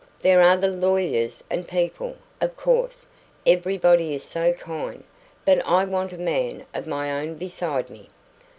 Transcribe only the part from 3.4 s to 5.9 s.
everybody is so kind but I